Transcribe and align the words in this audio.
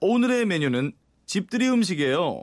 오늘의 0.00 0.46
메뉴는 0.46 0.92
집들이 1.26 1.68
음식이에요. 1.68 2.42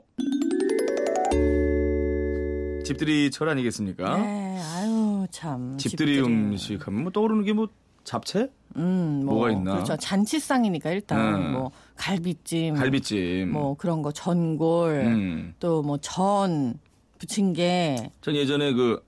집들이 2.85 3.30
철 3.31 3.49
아니겠습니까? 3.49 4.18
네, 4.18 4.62
아유 4.76 5.28
참. 5.31 5.78
집들이 5.78 6.21
음식 6.21 6.85
하면 6.88 7.04
뭐 7.04 7.12
떠오르는 7.12 7.43
게 7.43 7.54
뭐 7.54 7.67
잡채? 8.04 8.49
음, 8.78 9.23
뭐, 9.25 9.33
뭐가 9.35 9.51
있나? 9.51 9.73
그렇죠. 9.73 9.97
잔치상이니까 9.97 10.91
일단 10.91 11.35
음. 11.35 11.51
뭐 11.51 11.71
갈비찜, 11.97 12.75
갈비찜. 12.75 13.51
뭐 13.51 13.76
그런 13.76 14.01
거 14.01 14.13
전골, 14.13 14.92
음. 15.05 15.53
또뭐 15.60 15.97
전 15.97 16.80
부침개, 17.20 18.12
전 18.21 18.36
예전에 18.36 18.71
그 18.71 19.04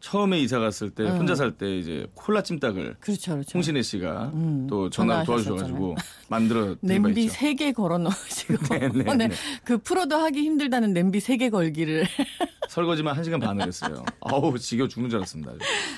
처음에 0.00 0.38
이사 0.40 0.58
갔을 0.58 0.90
때 0.90 1.04
음. 1.04 1.18
혼자 1.18 1.34
살 1.34 1.52
때 1.52 1.76
이제 1.78 2.06
콜라 2.14 2.42
찜닭을 2.42 2.96
그렇죠, 3.00 3.32
그렇죠. 3.32 3.50
홍신혜 3.54 3.82
씨가 3.82 4.30
음, 4.34 4.66
또 4.68 4.88
전화 4.90 5.22
도와주셔가지고 5.24 5.96
만들어 6.28 6.76
냄비. 6.80 7.28
세 7.28 7.54
개 7.54 7.72
걸어 7.72 7.98
놓으시고 7.98 8.54
네, 8.74 8.88
네, 8.88 9.02
네, 9.04 9.28
네. 9.28 9.34
그 9.64 9.78
프로도 9.78 10.16
하기 10.16 10.40
힘들다는 10.42 10.92
냄비 10.94 11.20
세 11.20 11.36
개 11.36 11.50
걸기를 11.50 12.06
설거지만 12.68 13.16
한 13.16 13.24
시간 13.24 13.40
반을 13.40 13.66
했어요. 13.66 14.04
아우 14.20 14.56
지겨워 14.58 14.88
죽는 14.88 15.10
줄 15.10 15.18
알았습니다. 15.18 15.52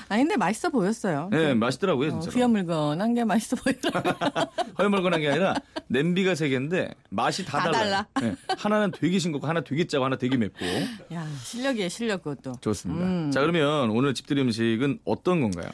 아니 0.09 0.23
근데 0.23 0.37
맛있어 0.37 0.69
보였어요. 0.69 1.29
네 1.31 1.53
맛있더라고요 1.53 2.13
어, 2.15 2.19
진짜. 2.19 2.35
휘어물건한 2.35 3.13
게 3.13 3.23
맛있어 3.23 3.55
보이더라고요. 3.57 4.13
허여멀건한 4.79 5.21
게 5.21 5.29
아니라 5.29 5.53
냄비가 5.87 6.33
세 6.35 6.49
개인데 6.49 6.89
맛이 7.13 7.45
다, 7.45 7.59
다 7.59 7.71
달라요. 7.71 8.03
네, 8.21 8.35
하나는 8.57 8.91
되게 8.91 9.19
싱겁고 9.19 9.45
하나 9.47 9.61
되게 9.61 9.85
짜고 9.85 10.03
하나 10.05 10.17
되게 10.17 10.35
맵고 10.35 10.65
야 11.13 11.27
실력이에요 11.43 11.89
실력 11.89 12.23
그것도. 12.23 12.53
좋습니다. 12.59 13.05
음. 13.05 13.31
자 13.31 13.39
그러면 13.41 13.91
오늘 13.91 14.13
집들이 14.13 14.41
음식은 14.41 14.99
어떤 15.05 15.41
건가요? 15.41 15.69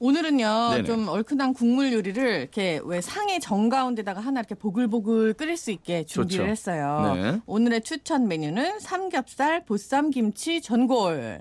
오늘은요 0.00 0.70
네네. 0.70 0.84
좀 0.84 1.08
얼큰한 1.08 1.52
국물 1.54 1.92
요리를 1.92 2.24
이렇게 2.40 2.80
왜 2.84 3.00
상의 3.00 3.40
정 3.40 3.68
가운데다가 3.68 4.20
하나 4.20 4.40
이렇게 4.40 4.54
보글보글 4.54 5.34
끓일 5.34 5.56
수 5.56 5.70
있게 5.72 6.04
준비를 6.06 6.44
좋죠. 6.46 6.50
했어요. 6.50 7.14
네. 7.16 7.40
오늘의 7.46 7.82
추천 7.82 8.28
메뉴는 8.28 8.78
삼겹살 8.80 9.64
보쌈 9.64 10.10
김치 10.10 10.62
전골. 10.62 11.40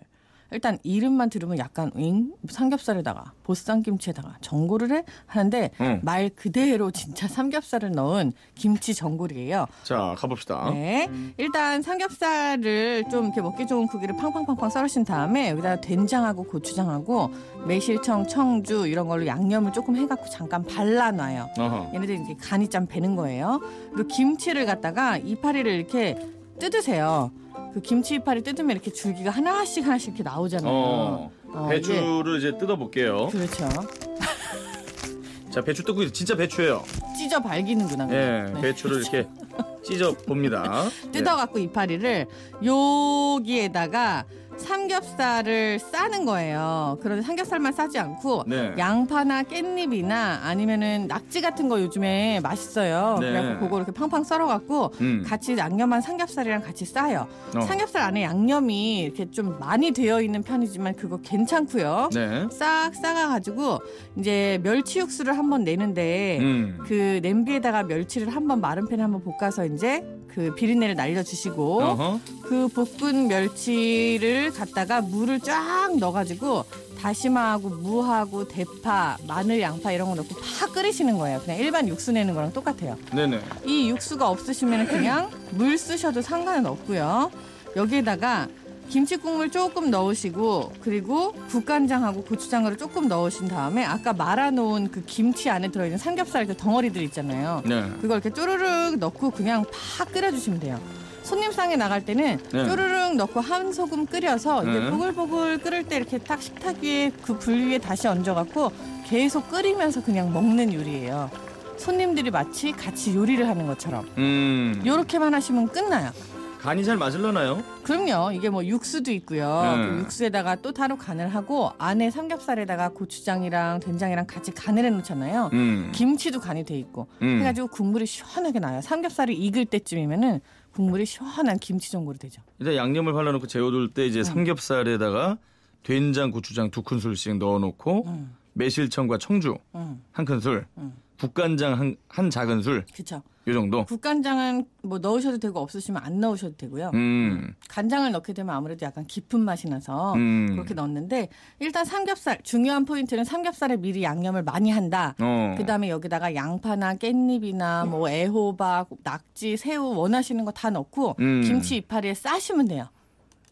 일단 0.51 0.77
이름만 0.83 1.29
들으면 1.29 1.57
약간 1.57 1.91
윙 1.95 2.33
삼겹살에다가 2.47 3.33
보쌈 3.43 3.81
김치에다가 3.81 4.37
전골을 4.41 4.91
해 4.91 5.03
하는데 5.25 5.71
응. 5.81 5.99
말 6.03 6.29
그대로 6.29 6.91
진짜 6.91 7.27
삼겹살을 7.27 7.91
넣은 7.91 8.31
김치 8.55 8.93
전골이에요. 8.93 9.65
자 9.83 10.15
가봅시다. 10.17 10.71
네. 10.71 11.09
일단 11.37 11.81
삼겹살을 11.81 13.05
좀 13.11 13.25
이렇게 13.25 13.41
먹기 13.41 13.67
좋은 13.67 13.87
크기로 13.87 14.15
팡팡팡팡 14.17 14.69
썰으신 14.69 15.03
다음에 15.03 15.49
여기다가 15.51 15.81
된장하고 15.81 16.43
고추장하고 16.43 17.31
매실청, 17.67 18.27
청주 18.27 18.87
이런 18.87 19.07
걸로 19.07 19.25
양념을 19.27 19.73
조금 19.73 19.95
해갖고 19.95 20.29
잠깐 20.29 20.63
발라놔요. 20.63 21.49
어허. 21.57 21.91
얘네들 21.93 22.15
이렇게 22.15 22.35
간이 22.35 22.69
좀 22.69 22.85
배는 22.85 23.15
거예요. 23.15 23.59
그리고 23.93 24.07
김치를 24.07 24.65
갖다가 24.65 25.17
이파리를 25.17 25.69
이렇게 25.71 26.17
뜯으세요. 26.59 27.31
그 27.73 27.81
김치 27.81 28.15
이파리 28.15 28.41
뜯으면 28.43 28.71
이렇게 28.71 28.91
줄기가 28.91 29.29
하나씩 29.31 29.85
하나씩 29.85 30.09
이렇게 30.09 30.23
나오잖아요. 30.23 30.71
어, 30.71 31.31
어, 31.53 31.67
배추를 31.69 32.37
이제 32.39 32.57
뜯어볼게요. 32.57 33.27
그렇죠. 33.27 33.69
자 35.51 35.61
배추 35.61 35.83
뜯고 35.83 36.03
있- 36.03 36.13
진짜 36.13 36.35
배추예요. 36.35 36.83
찢어 37.17 37.39
발기는구나. 37.39 38.07
예, 38.11 38.51
네. 38.53 38.61
배추를 38.61 39.01
이렇게 39.01 39.27
찢어 39.83 40.11
봅니다. 40.13 40.83
뜯어갖고 41.11 41.59
이파리를 41.59 42.25
여기에다가 42.63 44.25
삼겹살을 44.57 45.79
싸는 45.79 46.25
거예요. 46.25 46.97
그런데 47.01 47.21
삼겹살만 47.23 47.73
싸지 47.73 47.99
않고 47.99 48.43
네. 48.47 48.73
양파나 48.77 49.43
깻잎이나 49.43 50.41
아니면은 50.43 51.07
낙지 51.07 51.41
같은 51.41 51.69
거 51.69 51.81
요즘에 51.81 52.39
맛있어요. 52.41 53.17
네. 53.19 53.31
그래서 53.31 53.59
그거 53.59 53.77
이렇게 53.77 53.91
팡팡 53.91 54.23
썰어갖고 54.23 54.91
음. 55.01 55.23
같이 55.25 55.57
양념한 55.57 56.01
삼겹살이랑 56.01 56.61
같이 56.61 56.85
싸요. 56.85 57.27
어. 57.55 57.61
삼겹살 57.61 58.03
안에 58.03 58.23
양념이 58.23 58.99
이렇게 58.99 59.29
좀 59.31 59.57
많이 59.59 59.91
되어 59.91 60.21
있는 60.21 60.43
편이지만 60.43 60.95
그거 60.95 61.17
괜찮고요. 61.17 62.09
네. 62.13 62.47
싹 62.51 62.93
싸가가지고 62.95 63.79
이제 64.17 64.59
멸치 64.63 64.99
육수를 64.99 65.37
한번 65.37 65.63
내는데 65.63 66.39
음. 66.41 66.79
그 66.87 67.19
냄비에다가 67.21 67.83
멸치를 67.83 68.29
한번 68.29 68.61
마른 68.61 68.87
팬에 68.87 69.01
한번 69.01 69.23
볶아서 69.23 69.65
이제 69.65 70.03
그 70.27 70.53
비린내를 70.53 70.95
날려주시고 70.95 71.81
어허. 71.81 72.19
그 72.47 72.67
볶은 72.69 73.27
멸치를 73.27 74.51
갖다가 74.51 75.01
물을 75.01 75.39
쫙 75.39 75.97
넣어가지고 75.99 76.63
다시마하고 76.99 77.69
무하고 77.69 78.47
대파, 78.47 79.17
마늘, 79.27 79.61
양파 79.61 79.91
이런 79.91 80.09
거 80.09 80.15
넣고 80.15 80.35
팍 80.59 80.73
끓이시는 80.73 81.17
거예요. 81.17 81.41
그냥 81.41 81.59
일반 81.59 81.87
육수 81.87 82.11
내는 82.11 82.33
거랑 82.33 82.53
똑같아요. 82.53 82.97
네네. 83.13 83.39
이 83.65 83.89
육수가 83.89 84.27
없으시면 84.29 84.87
그냥 84.87 85.29
물 85.51 85.77
쓰셔도 85.77 86.21
상관은 86.21 86.65
없고요. 86.65 87.31
여기에다가 87.75 88.47
김치 88.89 89.17
국물 89.17 89.51
조금 89.51 89.91
넣으시고 89.91 90.71
그리고 90.79 91.33
국간장하고 91.49 92.23
고추장을 92.23 92.77
조금 92.77 93.09
넣으신 93.09 93.49
다음에 93.49 93.83
아까 93.83 94.13
말아놓은 94.13 94.91
그 94.91 95.03
김치 95.05 95.49
안에 95.49 95.69
들어있는 95.69 95.97
삼겹살 95.97 96.47
그 96.47 96.55
덩어리들 96.55 97.01
있잖아요. 97.03 97.61
네. 97.65 97.81
그걸 98.01 98.21
이렇게 98.21 98.29
쪼르륵 98.29 98.97
넣고 98.99 99.31
그냥 99.31 99.65
팍 99.97 100.13
끓여주시면 100.13 100.61
돼요. 100.61 100.79
손님상에 101.23 101.75
나갈 101.75 102.03
때는 102.05 102.37
네. 102.51 102.65
쪼르륵 102.65 103.15
넣고 103.15 103.39
한 103.41 103.73
소금 103.73 104.05
끓여서 104.05 104.63
이게 104.63 104.79
네. 104.79 104.89
보글보글 104.89 105.57
끓을 105.59 105.83
때 105.83 105.97
이렇게 105.97 106.17
딱 106.17 106.41
식탁 106.41 106.77
위에 106.81 107.11
그 107.21 107.37
불 107.37 107.67
위에 107.67 107.77
다시 107.77 108.07
얹어갖고 108.07 108.71
계속 109.05 109.49
끓이면서 109.49 110.03
그냥 110.03 110.31
먹는 110.33 110.73
요리예요. 110.73 111.29
손님들이 111.77 112.31
마치 112.31 112.71
같이 112.71 113.13
요리를 113.15 113.47
하는 113.47 113.67
것처럼 113.67 114.07
음. 114.17 114.81
요렇게만 114.85 115.33
하시면 115.33 115.67
끝나요. 115.67 116.11
간이 116.59 116.83
잘 116.83 116.97
맞을려나요? 116.97 117.61
그럼요. 117.83 118.31
이게 118.31 118.49
뭐 118.49 118.65
육수도 118.65 119.11
있고요. 119.11 119.61
네. 119.77 119.87
그 119.89 119.99
육수에다가 119.99 120.55
또 120.55 120.71
따로 120.73 120.97
간을 120.97 121.29
하고 121.29 121.71
안에 121.77 122.09
삼겹살에다가 122.09 122.89
고추장이랑 122.89 123.79
된장이랑 123.79 124.25
같이 124.25 124.51
간을 124.51 124.83
해놓잖아요. 124.85 125.51
음. 125.53 125.91
김치도 125.93 126.39
간이 126.39 126.65
돼 126.65 126.75
있고 126.79 127.07
음. 127.21 127.39
해가지고 127.39 127.67
국물이 127.67 128.05
시원하게 128.07 128.59
나요. 128.59 128.81
삼겹살이 128.81 129.35
익을 129.35 129.65
때쯤이면은 129.65 130.41
국물이 130.77 131.07
시원한 131.07 131.57
김치 131.57 131.91
전골이 131.91 132.19
되죠. 132.19 132.43
일단 132.59 132.75
양념을 132.75 133.11
발라놓고 133.11 133.47
재워둘 133.47 133.95
때 133.95 134.05
이제 134.05 134.23
삼겹살에다가 134.23 135.39
된장, 135.81 136.29
고추장 136.29 136.69
두 136.69 136.83
큰술씩 136.83 137.37
넣어놓고 137.37 138.05
음. 138.05 138.35
매실청과 138.53 139.17
청주 139.17 139.57
음, 139.73 140.03
한 140.11 140.25
큰술, 140.25 140.67
음. 140.77 140.93
국간장 141.19 141.79
한, 141.79 141.95
한 142.07 142.29
작은 142.29 142.61
술, 142.61 142.85
그쵸. 142.95 143.21
요 143.47 143.53
정도. 143.53 143.85
국간장은 143.85 144.65
뭐 144.83 144.99
넣으셔도 144.99 145.37
되고 145.37 145.59
없으시면 145.61 146.01
안 146.03 146.19
넣으셔도 146.19 146.57
되고요. 146.57 146.91
음. 146.93 147.53
간장을 147.69 148.11
넣게 148.11 148.33
되면 148.33 148.53
아무래도 148.53 148.85
약간 148.85 149.05
깊은 149.07 149.39
맛이 149.39 149.69
나서 149.69 150.13
음. 150.15 150.47
그렇게 150.51 150.73
넣었는데 150.73 151.29
일단 151.59 151.85
삼겹살 151.85 152.39
중요한 152.43 152.83
포인트는 152.83 153.23
삼겹살에 153.23 153.77
미리 153.77 154.03
양념을 154.03 154.43
많이 154.43 154.69
한다. 154.69 155.15
어. 155.21 155.55
그다음에 155.57 155.89
여기다가 155.89 156.35
양파나 156.35 156.95
깻잎이나 156.95 157.87
뭐 157.87 158.09
애호박, 158.09 158.89
낙지, 159.03 159.55
새우 159.57 159.95
원하시는 159.95 160.43
거 160.43 160.51
다 160.51 160.69
넣고 160.69 161.15
음. 161.19 161.41
김치 161.41 161.77
이파리에 161.77 162.15
싸시면 162.15 162.67
돼요. 162.67 162.87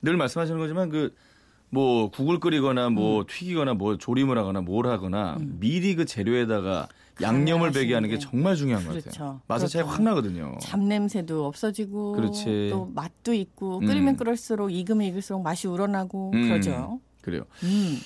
늘 0.01 0.17
말씀하시는 0.17 0.59
거지만 0.59 0.89
그 0.89 1.41
뭐 1.41 2.09
국을 2.09 2.39
끓이거나 2.39 2.89
뭐 2.89 3.19
음. 3.21 3.25
튀기거나 3.27 3.75
뭐 3.75 3.97
조림을 3.97 4.37
하거나 4.37 4.61
뭘 4.61 4.87
하거나 4.87 5.37
미리 5.39 5.95
그 5.95 6.03
재료에다가 6.05 6.87
양념을 7.21 7.71
배게 7.71 7.93
하는 7.93 8.09
게 8.09 8.15
게. 8.15 8.19
정말 8.19 8.55
중요한 8.55 8.83
것 8.83 8.91
그렇죠. 8.91 9.09
같아요. 9.09 9.41
맛의 9.47 9.69
차이 9.69 9.81
그렇죠. 9.83 9.95
확 9.95 10.03
나거든요. 10.03 10.57
잡냄새도 10.61 11.45
없어지고 11.45 12.13
그렇지. 12.13 12.69
또 12.71 12.91
맛도 12.93 13.33
있고 13.33 13.79
음. 13.79 13.85
끓이면 13.85 14.17
끓을수록 14.17 14.71
익으면 14.73 15.07
익을수록 15.07 15.41
맛이 15.41 15.67
우러나고 15.67 16.31
음. 16.33 16.41
그러죠. 16.47 16.99
그래요. 17.21 17.43
음. 17.63 17.97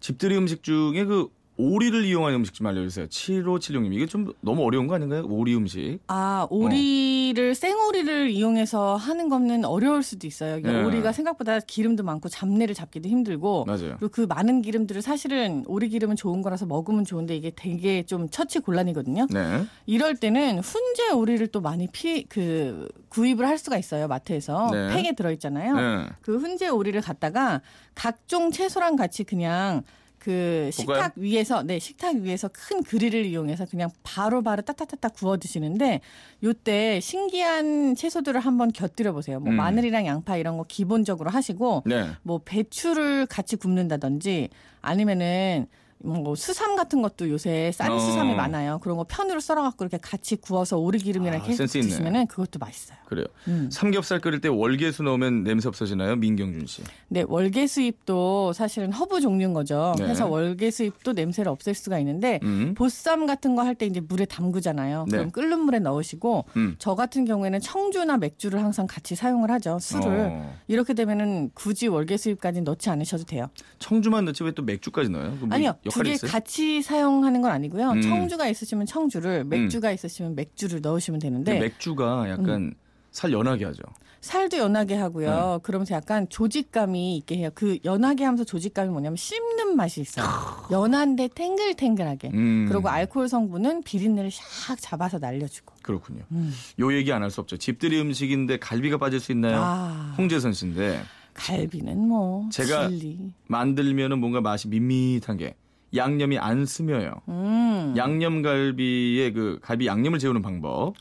집들이 0.00 0.36
음식 0.36 0.62
중에 0.62 1.04
그 1.04 1.28
오리를 1.60 2.04
이용한 2.06 2.32
음식 2.34 2.54
좀 2.54 2.66
알려주세요. 2.66 3.06
7576님. 3.06 3.92
이게 3.92 4.06
좀 4.06 4.32
너무 4.40 4.64
어려운 4.64 4.86
거 4.86 4.94
아닌가요? 4.94 5.26
오리 5.28 5.54
음식. 5.54 5.98
아 6.06 6.46
오리를 6.50 7.54
생오리를 7.54 8.30
이용해서 8.30 8.96
하는 8.96 9.28
거는 9.28 9.64
어려울 9.66 10.02
수도 10.02 10.26
있어요. 10.26 10.60
네. 10.60 10.82
오리가 10.84 11.12
생각보다 11.12 11.60
기름도 11.60 12.02
많고 12.02 12.28
잡내를 12.30 12.74
잡기도 12.74 13.08
힘들고 13.08 13.66
맞아요. 13.66 13.96
그리고 13.98 14.08
그 14.08 14.22
많은 14.22 14.62
기름들을 14.62 15.02
사실은 15.02 15.64
오리 15.66 15.88
기름은 15.90 16.16
좋은 16.16 16.40
거라서 16.42 16.64
먹으면 16.66 17.04
좋은데 17.04 17.36
이게 17.36 17.52
되게 17.54 18.02
좀 18.04 18.28
처치 18.30 18.60
곤란이거든요. 18.60 19.26
네. 19.30 19.64
이럴 19.86 20.16
때는 20.16 20.60
훈제 20.60 21.10
오리를 21.10 21.46
또 21.48 21.60
많이 21.60 21.86
피 21.88 22.24
그 22.28 22.88
구입을 23.08 23.46
할 23.46 23.58
수가 23.58 23.76
있어요 23.76 24.06
마트에서 24.08 24.68
네. 24.72 24.88
팩에 24.94 25.12
들어 25.12 25.30
있잖아요. 25.32 25.74
네. 25.74 26.08
그 26.22 26.38
훈제 26.38 26.68
오리를 26.68 27.00
갖다가 27.00 27.60
각종 27.94 28.50
채소랑 28.50 28.96
같이 28.96 29.24
그냥 29.24 29.82
그? 30.20 30.70
식탁 30.72 31.14
위에서 31.16 31.62
네 31.62 31.78
식탁 31.78 32.16
위에서 32.16 32.48
큰 32.52 32.82
그릴을 32.82 33.24
이용해서 33.24 33.64
그냥 33.66 33.90
바로 34.02 34.42
바로 34.42 34.62
따따따따 34.62 35.08
구워 35.08 35.38
드시는데 35.38 36.02
요때 36.44 37.00
신기한 37.00 37.94
채소들을 37.94 38.38
한번 38.38 38.70
곁들여 38.70 39.12
보세요. 39.12 39.40
뭐 39.40 39.50
음. 39.50 39.56
마늘이랑 39.56 40.06
양파 40.06 40.36
이런 40.36 40.58
거 40.58 40.64
기본적으로 40.68 41.30
하시고 41.30 41.84
네. 41.86 42.06
뭐 42.22 42.40
배추를 42.44 43.26
같이 43.26 43.56
굽는다든지 43.56 44.50
아니면은 44.82 45.66
뭐 46.02 46.34
수삼 46.34 46.76
같은 46.76 47.02
것도 47.02 47.28
요새 47.30 47.70
싼 47.74 47.92
어. 47.92 47.98
수삼이 47.98 48.34
많아요. 48.34 48.78
그런 48.78 48.96
거 48.96 49.04
편으로 49.04 49.38
썰어갖고 49.40 49.84
이렇게 49.84 49.98
같이 49.98 50.36
구워서 50.36 50.78
오리기름이랑 50.78 51.42
아, 51.42 51.44
있네. 51.44 51.66
드시면은 51.66 52.26
그것도 52.26 52.58
맛있어요. 52.58 52.96
그래요. 53.04 53.26
음. 53.48 53.68
삼겹살 53.72 54.20
끓일 54.20 54.40
때 54.40 54.48
월계수 54.48 55.02
넣으면 55.02 55.42
냄새 55.44 55.68
없어지나요? 55.68 56.16
민경준 56.16 56.66
씨. 56.66 56.82
네, 57.08 57.24
월계수잎도 57.26 58.52
사실은 58.52 58.92
허브 58.92 59.20
종류인 59.20 59.52
거죠. 59.52 59.94
네. 59.98 60.04
그래서 60.04 60.26
월계수잎도 60.28 61.12
냄새를 61.12 61.50
없앨 61.50 61.74
수가 61.74 61.98
있는데 61.98 62.40
음. 62.42 62.74
보쌈 62.76 63.26
같은 63.26 63.54
거 63.56 63.62
할 63.62 63.74
때 63.74 63.86
이제 63.86 64.00
물에 64.00 64.24
담그잖아요. 64.24 65.04
네. 65.08 65.16
그럼 65.18 65.30
끓는 65.30 65.60
물에 65.60 65.78
넣으시고 65.80 66.44
음. 66.56 66.74
저 66.78 66.94
같은 66.94 67.24
경우에는 67.24 67.60
청주나 67.60 68.16
맥주를 68.16 68.62
항상 68.62 68.86
같이 68.86 69.14
사용을 69.14 69.50
하죠. 69.52 69.78
술을. 69.80 70.28
어. 70.30 70.54
이렇게 70.66 70.92
되면은 70.94 71.50
굳이 71.54 71.86
월계수잎까지 71.88 72.62
넣지 72.62 72.90
않으셔도 72.90 73.24
돼요. 73.24 73.48
청주만 73.78 74.24
넣지 74.24 74.42
왜 74.44 74.50
또 74.52 74.62
맥주까지 74.62 75.08
넣어요? 75.10 75.38
아니요, 75.50 75.74
두 75.90 76.02
개? 76.02 76.16
같이 76.26 76.82
사용하는 76.82 77.40
건 77.42 77.50
아니고요. 77.50 77.90
음. 77.90 78.00
청주가 78.02 78.48
있으시면 78.48 78.86
청주를, 78.86 79.44
맥주가 79.44 79.90
있으시면 79.92 80.34
맥주를 80.34 80.80
넣으시면 80.80 81.20
되는데 81.20 81.58
맥주가 81.58 82.28
약간 82.30 82.48
음. 82.48 82.74
살 83.10 83.32
연하게 83.32 83.64
하죠. 83.66 83.82
살도 84.20 84.58
연하게 84.58 84.96
네. 84.96 85.00
하고요. 85.00 85.60
그러면서 85.62 85.94
약간 85.94 86.28
조직감이 86.28 87.16
있게 87.16 87.38
해요. 87.38 87.48
그 87.54 87.78
연하게 87.86 88.24
하면서 88.24 88.44
조직감이 88.44 88.90
뭐냐면 88.90 89.16
씹는 89.16 89.74
맛이 89.76 90.02
있어요. 90.02 90.26
연한데 90.70 91.28
탱글탱글하게. 91.28 92.30
음. 92.34 92.66
그리고 92.70 92.90
알코올 92.90 93.28
성분은 93.30 93.82
비린내를 93.82 94.28
샥 94.30 94.76
잡아서 94.78 95.18
날려주고. 95.18 95.74
그렇군요. 95.82 96.22
음. 96.32 96.52
요 96.80 96.92
얘기 96.92 97.10
안 97.14 97.22
할 97.22 97.30
수 97.30 97.40
없죠. 97.40 97.56
집들이 97.56 97.98
음식인데 97.98 98.58
갈비가 98.58 98.98
빠질 98.98 99.20
수 99.20 99.32
있나요? 99.32 99.56
아, 99.58 100.14
홍재선 100.18 100.52
씨인데 100.52 101.00
갈비는 101.32 102.06
뭐 102.06 102.46
제가- 102.52 102.90
진리. 102.90 103.32
만들면은 103.46 104.18
뭔가 104.18 104.42
맛이 104.42 104.68
밋밋한 104.68 105.38
게 105.38 105.54
양념이 105.94 106.38
안 106.38 106.66
스며요. 106.66 107.12
음. 107.28 107.94
양념 107.96 108.42
갈비에 108.42 109.32
그 109.32 109.58
갈비 109.62 109.86
양념을 109.86 110.18
재우는 110.18 110.42
방법. 110.42 110.94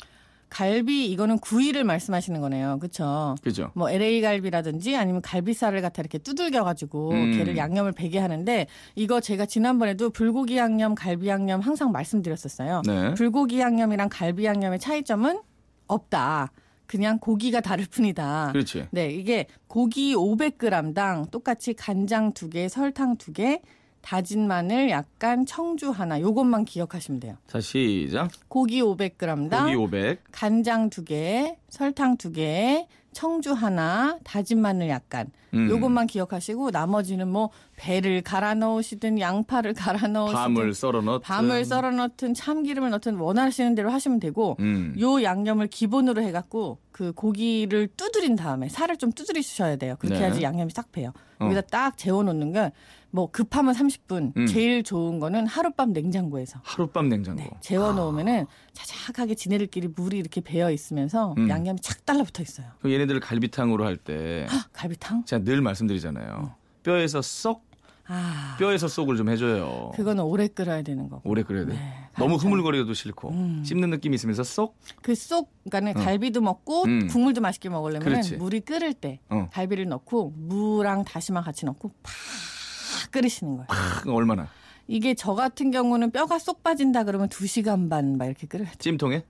갈비 0.50 1.06
이거는 1.12 1.38
구이를 1.40 1.84
말씀하시는 1.84 2.42
거네요. 2.42 2.80
그렇죠? 2.80 3.36
그죠? 3.44 3.72
뭐 3.76 3.90
LA 3.90 4.22
갈비라든지 4.22 4.96
아니면 4.96 5.22
갈비살을 5.22 5.82
갖다 5.82 6.02
이렇게 6.02 6.18
두들겨 6.18 6.64
가지고 6.64 7.12
음. 7.12 7.34
걔를 7.34 7.56
양념을 7.56 7.92
배게 7.92 8.18
하는데 8.18 8.66
이거 8.96 9.20
제가 9.20 9.46
지난번에도 9.46 10.10
불고기 10.10 10.58
양념, 10.58 10.96
갈비 10.96 11.28
양념 11.28 11.62
항상 11.62 11.92
말씀드렸었어요. 11.92 12.82
네. 12.86 13.14
불고기 13.14 13.60
양념이랑 13.60 14.10
갈비 14.12 14.44
양념의 14.44 14.80
차이점은 14.80 15.40
없다. 15.88 16.52
그냥 16.88 17.20
고기가 17.20 17.62
다를 17.62 17.86
뿐이다. 17.86 18.50
그렇지. 18.52 18.88
네, 18.90 19.12
이게 19.12 19.46
고기 19.68 20.16
500g당 20.16 21.30
똑같이 21.30 21.76
간장 21.76 22.34
두 22.34 22.50
개, 22.50 22.68
설탕 22.68 23.16
두 23.18 23.32
개, 23.32 23.62
다진 24.02 24.48
마늘 24.48 24.90
약간 24.90 25.46
청주 25.46 25.92
하나. 25.92 26.20
요것만 26.20 26.66
기억하시면 26.66 27.20
돼요. 27.20 27.36
자, 27.48 27.60
시작. 27.60 28.32
고기 28.48 28.82
500g당 28.82 29.64
고기 29.64 29.76
500. 29.76 30.24
간장 30.32 30.90
두 30.90 31.04
개, 31.04 31.58
설탕 31.70 32.18
두 32.18 32.32
개, 32.32 32.88
청주 33.12 33.54
하나, 33.54 34.18
다진 34.24 34.62
마늘 34.62 34.90
약간. 34.90 35.28
음. 35.54 35.70
요것만 35.70 36.08
기억하시고 36.08 36.72
나머지는 36.72 37.28
뭐 37.28 37.50
배를 37.76 38.22
갈아 38.22 38.54
넣으시든 38.54 39.20
양파를 39.20 39.74
갈아 39.74 40.08
넣으시든 40.08 40.40
밤을 40.40 40.74
썰어 40.74 41.02
넣든 41.02 41.22
밤을 41.22 41.66
썰어 41.66 41.92
넣든 41.92 42.34
참기름을 42.34 42.90
넣든 42.92 43.16
원하시는 43.16 43.74
대로 43.76 43.90
하시면 43.90 44.20
되고 44.20 44.58
음. 44.60 44.96
요 45.00 45.24
양념을 45.24 45.68
기본으로 45.68 46.22
해갖고 46.22 46.80
그 46.92 47.14
고기를 47.14 47.88
두드린 47.96 48.36
다음에 48.36 48.68
살을 48.68 48.98
좀 48.98 49.12
두드리셔야 49.12 49.78
돼요. 49.78 49.96
그렇게 50.00 50.20
네. 50.20 50.26
해야지 50.26 50.44
양념이 50.44 50.72
싹 50.72 50.92
배요. 50.92 51.14
어. 51.40 51.46
여기다 51.46 51.62
딱 51.62 51.98
재워놓는 51.98 52.52
게뭐 52.52 53.32
급하면 53.32 53.74
30분, 53.74 54.36
음. 54.36 54.46
제일 54.46 54.84
좋은 54.84 55.20
거는 55.20 55.48
하룻밤 55.48 55.94
냉장고에서 55.94 56.60
하룻밤 56.64 57.08
냉장고. 57.08 57.42
네, 57.42 57.50
재워놓으면은 57.62 58.46
자작하게 58.74 59.36
지네들끼리 59.36 59.88
물이 59.96 60.18
이렇게 60.18 60.42
배어 60.42 60.70
있으면서 60.72 61.36
음. 61.38 61.48
양념이 61.48 61.80
착 61.82 62.06
달라붙어 62.06 62.44
있어요. 62.44 62.68
얘네들을 63.00 63.20
갈비탕으로 63.22 63.86
할때 63.86 64.46
헉, 64.52 64.70
갈비탕? 64.74 65.24
제가 65.26 65.44
늘 65.44 65.62
말씀드리잖아요. 65.62 66.54
뼈에서 66.84 67.22
쏙 67.22 67.68
아, 68.12 68.56
뼈에서 68.60 68.88
쏙을 68.88 69.18
좀 69.18 69.30
해줘요. 69.30 69.92
그거는 69.96 70.24
오래 70.24 70.48
끓여야 70.48 70.82
되는 70.82 71.08
거고. 71.10 71.30
오래 71.30 71.44
끓여야 71.44 71.66
돼. 71.68 71.74
네, 71.74 71.94
너무. 72.18 72.36
흐물거려도 72.38 72.96
싫고 72.96 73.30
음. 73.30 73.64
씹는 73.64 73.92
느낌이 73.92 74.16
있으면서 74.16 74.44
쏙. 74.44 74.76
그 75.04 75.14
쏙, 75.14 75.52
그러니까 75.70 76.02
어. 76.02 76.04
갈비도 76.04 76.42
먹고 76.42 76.86
음. 76.86 77.08
국물도 77.08 77.40
맛있게 77.42 77.70
먹으려면 77.70 78.02
그렇지. 78.04 78.38
물이 78.38 78.62
끓을 78.62 78.94
때 78.96 79.20
어. 79.30 79.48
갈비를 79.54 79.88
넣고 79.90 80.34
무랑 80.36 81.04
다시마 81.06 81.42
같이 81.44 81.66
넣고 81.68 81.92
팍 82.02 83.12
끓이시는 83.12 83.58
거예요. 83.58 83.68
팍, 83.68 84.08
얼마나? 84.08 84.48
이게 84.88 85.14
저 85.14 85.36
같은 85.36 85.70
경우는 85.70 86.10
뼈가 86.10 86.40
쏙 86.40 86.64
빠진다 86.64 87.04
그러면 87.04 87.30
2시간 87.30 87.92
반 87.92 88.18
막 88.18 88.26
이렇게 88.26 88.48
끓여야 88.48 88.70
돼. 88.72 88.76
찜통에? 88.80 89.24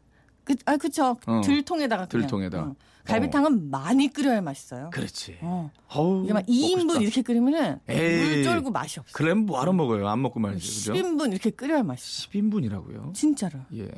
그, 0.50 0.56
아, 0.66 0.78
그쵸. 0.78 1.16
어. 1.28 1.42
들통에다가 1.44 2.08
그냥. 2.08 2.26
들통에다. 2.28 2.60
어. 2.62 2.76
갈비탕은 3.06 3.70
많이 3.70 4.08
끓여야 4.08 4.42
맛있어요. 4.42 4.90
그렇지. 4.92 5.38
어. 5.42 5.72
어우, 5.94 6.24
이게 6.26 6.34
막 6.34 6.40
먹고 6.40 6.52
2인분 6.52 6.80
싶다. 6.90 7.02
이렇게 7.02 7.22
끓이면은 7.22 7.80
에이. 7.88 8.36
물 8.36 8.44
쫄고 8.44 8.72
맛이 8.72 9.00
없어. 9.00 9.12
그럼 9.16 9.46
뭐하러 9.46 9.74
먹어요? 9.74 10.08
안 10.08 10.22
먹고 10.22 10.40
말이죠. 10.40 10.94
그죠? 10.94 10.94
10인분 10.94 11.32
이렇게 11.32 11.50
끓여야 11.52 11.84
맛있어. 11.84 12.30
10인분이라고요? 12.32 13.14
진짜로. 13.14 13.60
예. 13.76 13.90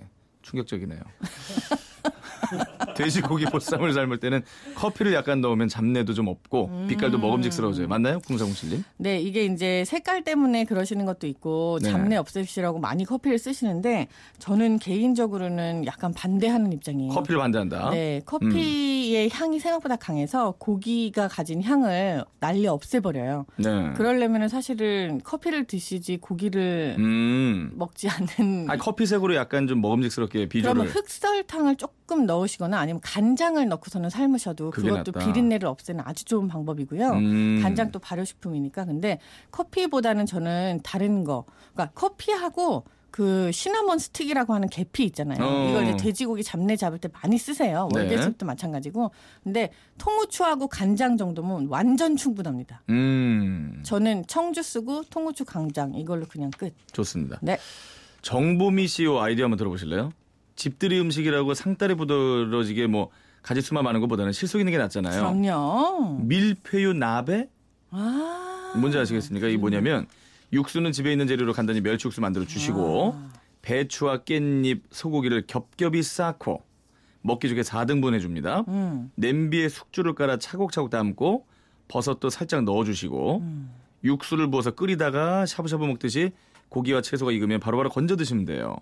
충격적이네요. 0.41 0.99
돼지고기 2.95 3.45
보쌈을 3.45 3.93
삶을 3.93 4.19
때는 4.19 4.41
커피를 4.75 5.13
약간 5.13 5.41
넣으면 5.41 5.67
잡내도 5.67 6.13
좀 6.13 6.27
없고 6.27 6.67
음. 6.67 6.87
빛깔도 6.87 7.17
먹음직스러워져요. 7.17 7.87
맞나요? 7.87 8.19
궁사공실님? 8.19 8.83
네, 8.97 9.19
이게 9.19 9.45
이제 9.45 9.83
색깔 9.85 10.23
때문에 10.23 10.65
그러시는 10.65 11.05
것도 11.05 11.27
있고 11.27 11.79
네. 11.81 11.89
잡내 11.89 12.15
없애시라고 12.17 12.79
많이 12.79 13.05
커피를 13.05 13.37
쓰시는데 13.37 14.07
저는 14.39 14.79
개인적으로는 14.79 15.85
약간 15.85 16.13
반대하는 16.13 16.73
입장이에요. 16.73 17.11
커피를 17.13 17.39
반대한다. 17.39 17.89
네, 17.91 18.21
커피의 18.25 19.29
향이 19.31 19.59
생각보다 19.59 19.95
강해서 19.95 20.55
고기가 20.57 21.27
가진 21.27 21.63
향을 21.63 22.25
날려 22.39 22.73
없애버려요. 22.73 23.45
네. 23.57 23.93
그러려면 23.95 24.47
사실은 24.49 25.21
커피를 25.23 25.65
드시지 25.65 26.17
고기를 26.17 26.95
음. 26.97 27.71
먹지 27.75 28.09
않는. 28.09 28.69
아니, 28.69 28.79
커피색으로 28.79 29.35
약간 29.35 29.67
좀 29.67 29.81
먹음직스럽게 29.81 30.47
비주얼을. 30.49 30.81
그러면 30.81 30.93
흑설탕을 30.93 31.75
조금 31.75 32.00
넣으시거나 32.19 32.79
아니면 32.79 33.01
간장을 33.03 33.65
넣고서는 33.67 34.09
삶으셔도 34.09 34.71
그것도. 34.71 35.11
비린내를 35.13 35.67
없애는 35.67 36.03
아주 36.05 36.25
좋은 36.25 36.47
방법이고요. 36.47 37.09
음. 37.11 37.59
간장도 37.61 37.99
발효식품이니까. 37.99 38.85
근데 38.85 39.19
커피보다는 39.51 40.25
저는 40.25 40.79
다른 40.83 41.23
거. 41.23 41.45
그러니까 41.73 41.93
커피하고 41.93 42.83
그 43.11 43.51
시나몬 43.51 43.99
스틱이라고 43.99 44.53
하는 44.53 44.69
계피 44.69 45.03
있잖아요. 45.03 45.37
어. 45.43 45.69
이걸 45.69 45.83
이제 45.83 45.97
돼지고기 45.97 46.43
잡내 46.43 46.77
잡을 46.77 46.97
때 46.97 47.09
많이 47.21 47.37
쓰세요. 47.37 47.89
네. 47.93 47.99
월계수도 48.01 48.45
마찬가지고. 48.45 49.11
근데 49.43 49.69
통후추하고 49.97 50.67
간장 50.67 51.17
정도면 51.17 51.67
완전 51.69 52.15
충분합니다. 52.15 52.83
음. 52.89 53.81
저는 53.83 54.25
청주 54.27 54.63
쓰고 54.63 55.03
통후추 55.09 55.43
간장 55.43 55.95
이걸로 55.95 56.25
그냥 56.25 56.51
끝. 56.57 56.73
좋습니다. 56.93 57.39
네. 57.41 57.57
정보미 58.21 58.87
CEO 58.87 59.19
아이디어 59.19 59.45
한번 59.45 59.57
들어보실래요? 59.57 60.11
집들이 60.61 60.99
음식이라고 60.99 61.55
상다리 61.55 61.95
부드러지게 61.95 62.85
뭐 62.85 63.09
가지수만 63.41 63.83
많은 63.83 63.99
것보다는 63.99 64.31
실속 64.31 64.59
있는 64.59 64.71
게 64.71 64.77
낫잖아요. 64.77 65.19
그럼요. 65.19 66.19
밀푀유 66.21 66.93
나베? 66.93 67.49
아. 67.89 68.73
뭔지 68.77 68.99
아시겠습니까? 68.99 69.47
이게 69.47 69.57
뭐냐면 69.57 70.05
육수는 70.53 70.91
집에 70.91 71.11
있는 71.11 71.25
재료로 71.25 71.53
간단히 71.53 71.81
멸치육수 71.81 72.21
만들어 72.21 72.45
주시고 72.45 73.15
아. 73.15 73.33
배추와 73.63 74.19
깻잎, 74.19 74.81
소고기를 74.91 75.47
겹겹이 75.47 76.03
쌓고 76.03 76.61
먹기 77.23 77.49
좋게 77.49 77.61
4등분 77.61 78.13
해줍니다. 78.13 78.65
음. 78.67 79.11
냄비에 79.15 79.67
숙주를 79.67 80.13
깔아 80.13 80.37
차곡차곡 80.37 80.91
담고 80.91 81.47
버섯도 81.87 82.29
살짝 82.29 82.65
넣어주시고 82.65 83.39
음. 83.39 83.71
육수를 84.03 84.51
부어서 84.51 84.69
끓이다가 84.69 85.47
샤브샤브 85.47 85.83
먹듯이 85.85 86.33
고기와 86.69 87.01
채소가 87.01 87.31
익으면 87.31 87.59
바로바로 87.59 87.89
건져 87.89 88.15
드시면 88.15 88.45
돼요. 88.45 88.77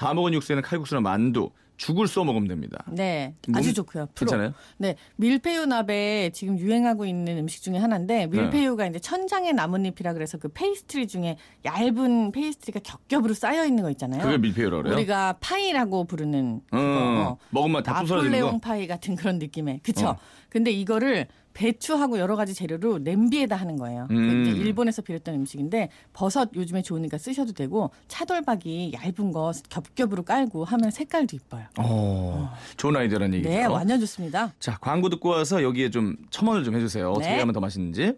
다 0.00 0.14
먹은 0.14 0.32
육수에는 0.32 0.62
칼국수나 0.62 1.02
만두, 1.02 1.50
죽을 1.76 2.08
써 2.08 2.24
먹으면 2.24 2.48
됩니다. 2.48 2.82
네, 2.88 3.34
아주 3.54 3.68
몸- 3.68 3.74
좋고요. 3.74 4.06
프로. 4.14 4.30
괜찮아요? 4.30 4.54
네, 4.78 4.96
밀푀유 5.16 5.66
나베 5.66 6.30
지금 6.32 6.58
유행하고 6.58 7.04
있는 7.04 7.36
음식 7.36 7.60
중에 7.62 7.76
하나인데 7.76 8.26
밀푀유가 8.28 8.86
이제 8.86 8.98
천 8.98 9.20
장의 9.20 9.52
나뭇잎이라 9.52 10.14
그래서 10.14 10.38
그 10.38 10.48
페이스트리 10.48 11.06
중에 11.06 11.36
얇은 11.66 12.32
페이스트리가 12.32 12.80
겹겹으로 12.82 13.34
쌓여 13.34 13.66
있는 13.66 13.82
거 13.82 13.90
있잖아요. 13.90 14.22
그게 14.22 14.38
밀푀유라고 14.38 14.82
그래요? 14.84 14.94
우리가 14.96 15.34
파이라고 15.40 16.04
부르는 16.04 16.62
어, 16.70 16.76
그거. 16.78 17.38
먹으면 17.50 17.82
다 17.82 18.00
부서지는 18.00 18.30
나폴레옹 18.30 18.52
거. 18.52 18.58
파이 18.58 18.86
같은 18.86 19.16
그런 19.16 19.38
느낌의 19.38 19.80
그쵸? 19.82 20.08
어. 20.08 20.16
근데 20.48 20.70
이거를 20.70 21.28
배추하고 21.60 22.18
여러 22.18 22.36
가지 22.36 22.54
재료로 22.54 23.00
냄비에다 23.00 23.54
하는 23.54 23.76
거예요. 23.76 24.06
그 24.08 24.14
음. 24.14 24.46
이제 24.46 24.58
일본에서 24.58 25.02
비롯된 25.02 25.34
음식인데 25.34 25.90
버섯 26.14 26.48
요즘에 26.54 26.80
좋으니까 26.80 27.18
쓰셔도 27.18 27.52
되고 27.52 27.90
차돌박이 28.08 28.92
얇은 28.94 29.30
거 29.30 29.52
겹겹으로 29.68 30.22
깔고 30.22 30.64
하면 30.64 30.90
색깔도 30.90 31.36
이뻐요. 31.36 31.66
어, 31.78 32.50
좋은 32.78 32.96
아이디어라는 32.96 33.34
얘기죠. 33.34 33.50
네, 33.50 33.66
완전 33.66 34.00
좋습니다. 34.00 34.54
자, 34.58 34.78
광고 34.80 35.10
듣고 35.10 35.28
와서 35.28 35.62
여기에 35.62 35.90
좀 35.90 36.16
첨언을 36.30 36.64
좀 36.64 36.74
해주세요. 36.76 37.10
어떻게 37.10 37.28
네. 37.28 37.38
하면 37.40 37.52
더 37.52 37.60
맛있는지. 37.60 38.14